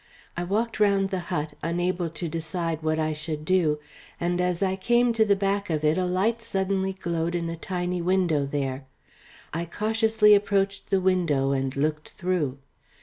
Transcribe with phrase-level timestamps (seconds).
[0.35, 3.77] I walked round the hut unable to decide what I should do,
[4.19, 7.55] and as I came to the back of it a light suddenly glowed in a
[7.55, 8.85] tiny window there.
[9.53, 12.57] I cautiously approached the window and looked through.